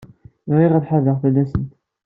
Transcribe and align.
Bɣiɣ 0.51 0.71
ad 0.73 0.83
tḥaddeɣ 0.83 1.17
fell-asent. 1.23 1.71